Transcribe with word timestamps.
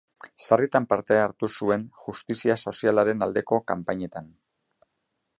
Sarritan 0.45 0.85
parte 0.93 1.17
hartu 1.23 1.49
zuen 1.59 1.83
justizia 2.07 2.55
sozialaren 2.61 3.21
aldeko 3.27 3.59
kanpainetan. 3.73 4.33